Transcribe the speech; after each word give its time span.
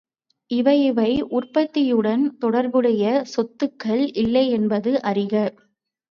இவை 0.51 0.75
இவை 0.85 1.09
உற்பத்தியுடன் 1.31 2.23
தொடர்புடைய 2.39 3.03
சொத்துக்கள் 3.33 4.01
இல்லையென்பது 4.15 4.93
அறிக. 5.03 5.33